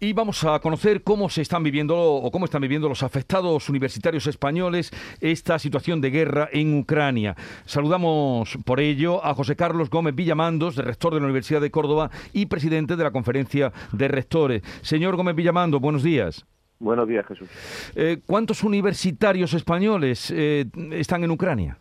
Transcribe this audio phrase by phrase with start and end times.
[0.00, 4.28] Y vamos a conocer cómo se están viviendo o cómo están viviendo los afectados universitarios
[4.28, 7.34] españoles esta situación de guerra en Ucrania.
[7.64, 12.46] Saludamos por ello a José Carlos Gómez Villamandos, rector de la Universidad de Córdoba y
[12.46, 14.62] presidente de la Conferencia de Rectores.
[14.82, 16.46] Señor Gómez Villamando, buenos días.
[16.78, 17.48] Buenos días, Jesús.
[17.96, 21.76] Eh, ¿Cuántos universitarios españoles eh, están en Ucrania?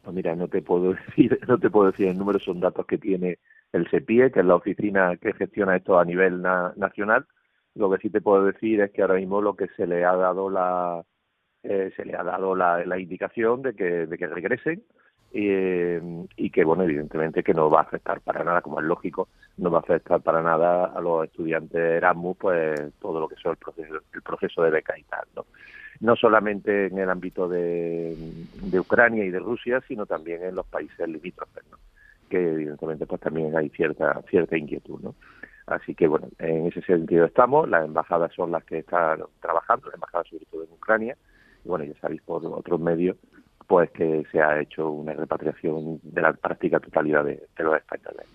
[0.00, 2.96] Pues mira, no te puedo decir, no te puedo decir el número, son datos que
[2.96, 3.38] tiene
[3.72, 7.26] el SEPIE, que es la oficina que gestiona esto a nivel nacional.
[7.74, 10.16] Lo que sí te puedo decir es que ahora mismo lo que se le ha
[10.16, 11.04] dado la
[11.62, 14.82] eh, se le ha dado la, indicación de que, de que regresen
[15.32, 16.00] eh,
[16.36, 19.70] y que, bueno, evidentemente que no va a afectar para nada, como es lógico, no
[19.70, 23.56] va a afectar para nada a los estudiantes Erasmus, pues todo lo que es el
[23.56, 25.46] proceso, el proceso de beca y tal, ¿no?
[26.00, 28.16] No solamente en el ámbito de,
[28.62, 31.78] de Ucrania y de Rusia, sino también en los países limítrofes, ¿no?
[32.28, 35.14] Que evidentemente pues también hay cierta cierta inquietud no
[35.66, 37.68] así que bueno en ese sentido estamos.
[37.68, 41.16] Las embajadas son las que están trabajando las embajadas sobre todo en Ucrania.
[41.64, 43.16] Y bueno ya sabéis por otros medios
[43.66, 48.26] pues que se ha hecho una repatriación de la práctica totalidad de, los españoles.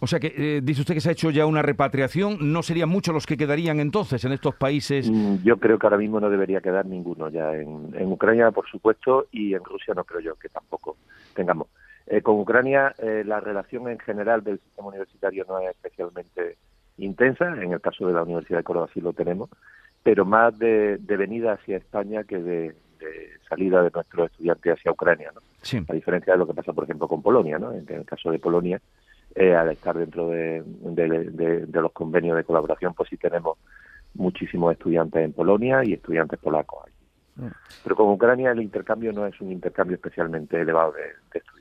[0.00, 2.88] O sea que eh, dice usted que se ha hecho ya una repatriación, ¿no serían
[2.88, 5.08] muchos los que quedarían entonces en estos países?
[5.08, 8.68] Mm, yo creo que ahora mismo no debería quedar ninguno ya en, en Ucrania, por
[8.68, 10.96] supuesto, y en Rusia no creo yo que tampoco
[11.34, 11.68] tengamos.
[12.12, 16.56] Eh, con Ucrania eh, la relación en general del sistema universitario no es especialmente
[16.98, 19.48] intensa, en el caso de la Universidad de Córdoba sí lo tenemos,
[20.02, 22.74] pero más de, venida hacia España que de,
[23.48, 25.40] salida de nuestros estudiantes hacia Ucrania, ¿no?
[25.88, 27.72] A diferencia de lo que pasa, por ejemplo, con Polonia, ¿no?
[27.72, 28.80] En, el caso de Polonia,
[29.36, 33.56] eh, al estar dentro de, de, los convenios de colaboración, pues sí tenemos
[34.14, 37.00] muchísimos estudiantes en Polonia y estudiantes polacos allí.
[37.82, 41.59] Pero con Ucrania el intercambio no es un intercambio especialmente elevado de, estudiantes.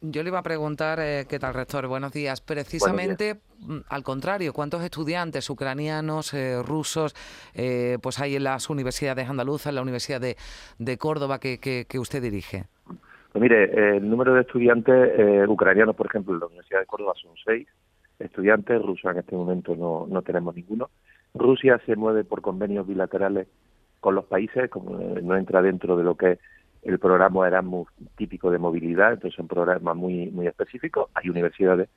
[0.00, 1.86] Yo le iba a preguntar, eh, ¿qué tal, rector?
[1.86, 2.40] Buenos días.
[2.40, 7.14] Precisamente mm, al contrario, ¿cuántos estudiantes ucranianos, eh, rusos,
[7.54, 10.36] eh, pues hay en las universidades andaluzas, en la Universidad de,
[10.78, 12.64] de Córdoba que, que, usted dirige?
[13.32, 17.32] Pues mire, el número de estudiantes ucranianos, por ejemplo, en la Universidad de Córdoba son
[17.44, 17.68] seis
[18.18, 20.88] estudiantes, rusos en este momento no, no tenemos ninguno.
[21.34, 23.48] Rusia se mueve por convenios bilaterales
[24.00, 26.38] con los países, como no entra dentro de lo que es
[26.84, 31.10] el programa Erasmus típico de movilidad, entonces son programas muy muy específicos.
[31.14, 31.88] Hay universidades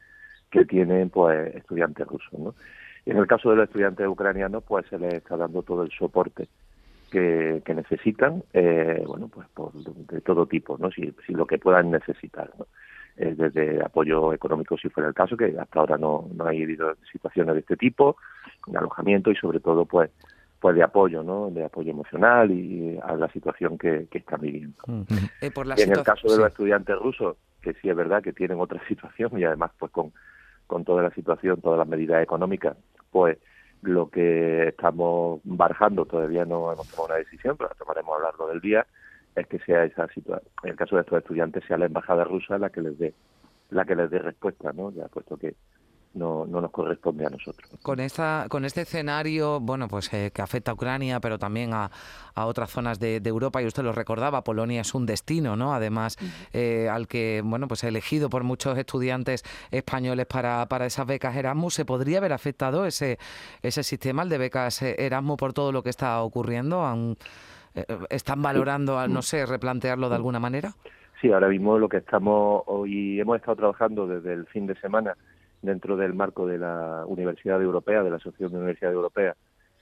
[0.49, 2.55] que tienen pues estudiantes rusos, ¿no?
[3.05, 5.91] Y en el caso de los estudiantes ucranianos, pues se les está dando todo el
[5.91, 6.47] soporte
[7.09, 10.91] que, necesitan, eh, bueno, pues por, de todo tipo, ¿no?
[10.91, 12.67] Si, si lo que puedan necesitar, ¿no?
[13.17, 16.95] Eh, desde apoyo económico, si fuera el caso, que hasta ahora no, no ha habido
[17.11, 18.17] situaciones de este tipo,
[18.67, 20.11] de alojamiento y sobre todo, pues,
[20.59, 21.49] pues de apoyo, ¿no?
[21.51, 24.81] De apoyo emocional y a la situación que, que están viviendo.
[25.41, 28.81] Eh, en el caso de los estudiantes rusos, que sí es verdad que tienen otra
[28.87, 30.11] situación y además pues con,
[30.65, 32.75] con toda la situación, todas las medidas económicas,
[33.11, 33.37] pues
[33.83, 38.25] lo que estamos barajando, todavía no hemos tomado una decisión, pero la tomaremos a lo
[38.25, 38.87] largo del día,
[39.35, 42.57] es que sea esa situación, en el caso de estos estudiantes, sea la embajada rusa
[42.57, 43.13] la que les dé
[43.69, 44.91] la que les dé respuesta, ¿no?
[44.91, 45.55] Ya puesto que
[46.17, 47.69] no, no nos corresponde a nosotros.
[47.81, 51.89] Con esta, con este escenario, bueno, pues eh, que afecta a Ucrania, pero también a,
[52.33, 55.73] a otras zonas de, Europa, y usted lo recordaba, Polonia es un destino, ¿no?
[55.73, 56.17] Además,
[56.53, 61.73] eh, al que, bueno, pues elegido por muchos estudiantes españoles para, para esas becas Erasmus,
[61.73, 63.17] ¿se podría haber afectado ese,
[63.61, 66.85] ese sistema, el de becas Erasmus, por todo lo que está ocurriendo?
[67.75, 70.73] Eh, ¿Están valorando, no sé, replantearlo de alguna manera?
[71.21, 75.15] Sí, ahora mismo lo que estamos hoy hemos estado trabajando desde el fin de semana
[75.61, 79.35] dentro del marco de la Universidad Europea, de la Asociación de Universidades Europeas,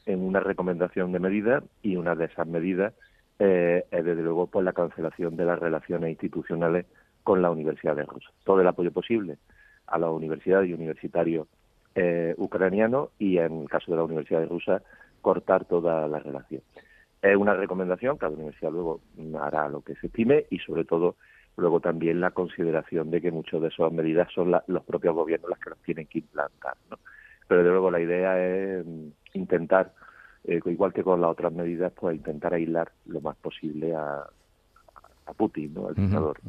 [0.05, 2.93] en una recomendación de medidas y una de esas medidas
[3.39, 6.85] eh, es desde luego por la cancelación de las relaciones institucionales
[7.23, 8.29] con la Universidad de Rusia.
[8.43, 9.37] Todo el apoyo posible
[9.87, 11.47] a la universidad y universitarios
[11.95, 14.81] eh, ucranianos y en el caso de la Universidad de Rusia
[15.21, 16.61] cortar toda la relación.
[17.21, 19.01] Es una recomendación, cada universidad luego
[19.41, 21.15] hará lo que se estime y sobre todo
[21.57, 25.59] Luego también la consideración de que muchas de esas medidas son los propios gobiernos las
[25.59, 26.75] que las tienen que implantar.
[26.89, 26.99] ¿no?
[27.47, 28.85] Pero de luego la idea es
[29.33, 29.93] intentar,
[30.43, 34.25] eh, igual que con las otras medidas, pues intentar aislar lo más posible a,
[35.25, 35.87] a Putin, ¿no?
[35.87, 36.39] al dictador.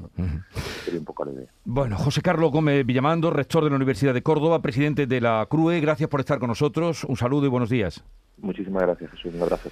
[0.84, 1.48] Sería un poco la idea.
[1.64, 5.80] Bueno, José Carlos Gómez Villamando, rector de la Universidad de Córdoba, presidente de la CRUE,
[5.80, 7.04] gracias por estar con nosotros.
[7.04, 8.04] Un saludo y buenos días.
[8.38, 9.34] Muchísimas gracias, Jesús.
[9.34, 9.70] Un abrazo.